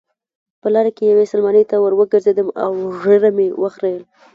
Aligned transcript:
په 0.61 0.67
لاره 0.73 0.91
کې 0.97 1.03
یوې 1.11 1.25
سلمانۍ 1.31 1.63
ته 1.71 1.75
وروګرځېدم 1.79 2.47
او 2.63 2.71
ږیره 3.01 3.29
مې 3.35 3.47
وخریل. 3.61 4.03